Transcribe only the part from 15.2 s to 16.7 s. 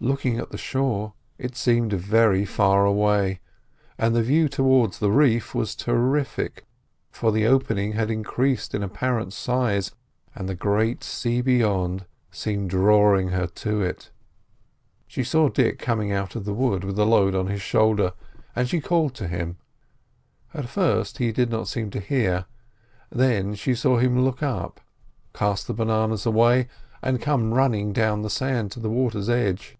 saw Dick coming out of the